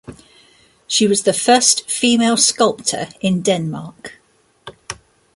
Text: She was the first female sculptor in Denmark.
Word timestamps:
She 0.87 1.05
was 1.05 1.21
the 1.21 1.31
first 1.31 1.87
female 1.87 2.35
sculptor 2.35 3.09
in 3.21 3.43
Denmark. 3.43 4.13